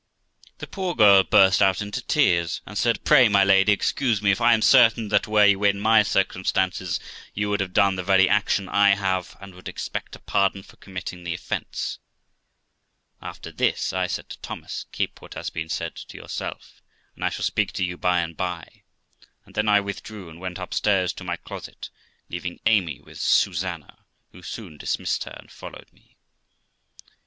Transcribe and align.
The 0.57 0.65
poor 0.65 0.95
girl 0.95 1.23
burst 1.23 1.61
out 1.61 1.79
into 1.79 2.01
tears, 2.01 2.59
and 2.65 2.75
said 2.75 3.05
'Pray, 3.05 3.29
my 3.29 3.43
lady, 3.43 3.71
excuse 3.71 4.19
me, 4.19 4.33
for 4.33 4.45
I 4.45 4.55
am 4.55 4.63
certain 4.63 5.09
that 5.09 5.27
were 5.27 5.45
you 5.45 5.63
in 5.65 5.79
my 5.79 6.01
circumstances, 6.01 6.99
you 7.35 7.51
would 7.51 7.59
have 7.59 7.71
done 7.71 7.97
the 7.97 8.03
very 8.03 8.27
action 8.27 8.67
I 8.67 8.95
have, 8.95 9.37
and 9.39 9.53
would 9.53 9.67
expect 9.69 10.15
a 10.15 10.19
pardon 10.19 10.63
for 10.63 10.77
committing 10.77 11.23
the 11.23 11.35
offence.' 11.35 11.99
After 13.21 13.51
this, 13.51 13.93
I 13.93 14.07
said 14.07 14.27
to 14.29 14.39
Thomas,' 14.41 14.87
Keep 14.91 15.21
what 15.21 15.35
has 15.35 15.51
been 15.51 15.69
said 15.69 15.95
to 15.97 16.17
yourself, 16.17 16.81
and 17.15 17.23
I 17.23 17.29
shall 17.29 17.45
speak 17.45 17.71
to 17.73 17.85
you 17.85 17.95
by 17.95 18.21
and 18.21 18.35
by'; 18.35 18.81
and 19.45 19.53
then 19.53 19.69
I 19.69 19.81
withdrew, 19.81 20.31
and 20.31 20.39
went 20.39 20.57
upstairs 20.57 21.13
to 21.13 21.23
my 21.23 21.35
closet, 21.35 21.91
leaving 22.27 22.59
Amy 22.65 22.99
with 23.01 23.19
Susanna, 23.21 23.99
who 24.31 24.41
soon 24.41 24.77
dismissed 24.79 25.25
her, 25.25 25.37
and 25.39 25.51
followed 25.51 25.93
me. 25.93 26.17